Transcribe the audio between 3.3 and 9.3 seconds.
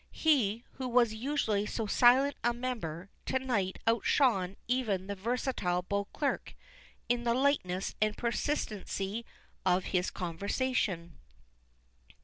night outshone even the versatile Beauclerk in the lightness and persistency